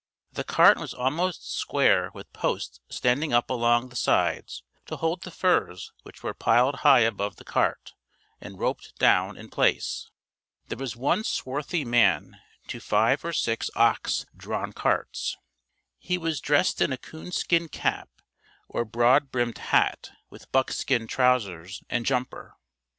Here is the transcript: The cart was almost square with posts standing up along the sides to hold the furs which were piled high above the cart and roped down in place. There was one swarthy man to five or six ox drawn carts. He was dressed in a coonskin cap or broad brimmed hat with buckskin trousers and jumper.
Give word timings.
The 0.31 0.43
cart 0.43 0.79
was 0.79 0.95
almost 0.95 1.47
square 1.55 2.09
with 2.11 2.33
posts 2.33 2.79
standing 2.89 3.33
up 3.33 3.51
along 3.51 3.89
the 3.89 3.95
sides 3.95 4.63
to 4.87 4.95
hold 4.97 5.21
the 5.21 5.29
furs 5.29 5.91
which 6.01 6.23
were 6.23 6.33
piled 6.33 6.77
high 6.77 7.01
above 7.01 7.35
the 7.35 7.43
cart 7.43 7.93
and 8.39 8.57
roped 8.57 8.97
down 8.97 9.37
in 9.37 9.47
place. 9.51 10.09
There 10.69 10.77
was 10.79 10.95
one 10.95 11.23
swarthy 11.23 11.85
man 11.85 12.41
to 12.69 12.79
five 12.79 13.23
or 13.23 13.31
six 13.31 13.69
ox 13.75 14.25
drawn 14.35 14.73
carts. 14.73 15.37
He 15.99 16.17
was 16.17 16.41
dressed 16.41 16.81
in 16.81 16.91
a 16.91 16.97
coonskin 16.97 17.69
cap 17.69 18.09
or 18.67 18.83
broad 18.83 19.29
brimmed 19.31 19.59
hat 19.59 20.09
with 20.31 20.51
buckskin 20.51 21.05
trousers 21.05 21.83
and 21.91 22.07
jumper. 22.07 22.55